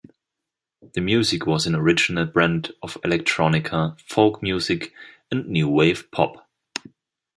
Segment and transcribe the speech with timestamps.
[0.95, 4.91] The music was an original brand of electronica, folk music,
[5.29, 6.49] and new wave pop.